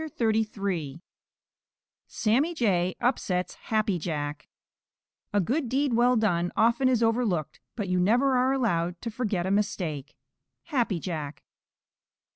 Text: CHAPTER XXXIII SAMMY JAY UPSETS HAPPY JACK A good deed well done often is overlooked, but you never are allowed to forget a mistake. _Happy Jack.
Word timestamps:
CHAPTER 0.03 0.33
XXXIII 0.41 0.99
SAMMY 2.07 2.55
JAY 2.55 2.95
UPSETS 3.01 3.53
HAPPY 3.69 3.99
JACK 3.99 4.47
A 5.31 5.39
good 5.39 5.69
deed 5.69 5.93
well 5.93 6.15
done 6.15 6.51
often 6.55 6.89
is 6.89 7.03
overlooked, 7.03 7.59
but 7.75 7.87
you 7.87 7.99
never 7.99 8.35
are 8.35 8.51
allowed 8.51 8.99
to 9.03 9.11
forget 9.11 9.45
a 9.45 9.51
mistake. 9.51 10.15
_Happy 10.71 10.99
Jack. 10.99 11.43